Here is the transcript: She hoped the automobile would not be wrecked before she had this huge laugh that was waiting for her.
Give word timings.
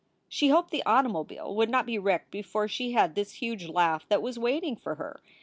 She 0.27 0.49
hoped 0.49 0.71
the 0.71 0.81
automobile 0.83 1.53
would 1.55 1.69
not 1.69 1.85
be 1.85 1.99
wrecked 1.99 2.31
before 2.31 2.67
she 2.67 2.93
had 2.93 3.13
this 3.13 3.33
huge 3.33 3.67
laugh 3.67 4.09
that 4.09 4.23
was 4.23 4.39
waiting 4.39 4.75
for 4.75 4.95
her. 4.95 5.21